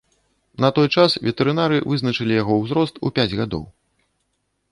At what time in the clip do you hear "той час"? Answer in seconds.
0.77-1.17